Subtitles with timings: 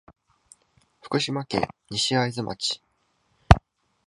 [0.99, 2.81] 福島県西会津町